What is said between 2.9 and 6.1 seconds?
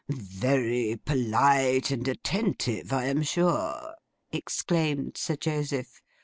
I am sure!' exclaimed Sir Joseph.